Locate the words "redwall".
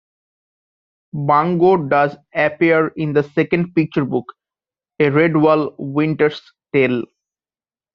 5.11-5.75